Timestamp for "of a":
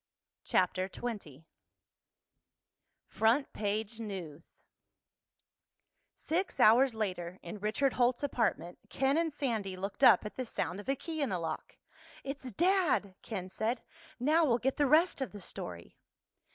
10.79-10.95